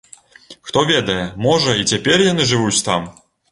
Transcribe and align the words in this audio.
Хто 0.69 0.81
ведае, 0.91 1.19
можа, 1.47 1.77
і 1.83 1.87
цяпер 1.93 2.25
яны 2.33 2.51
жывуць 2.55 2.75
там? 2.91 3.09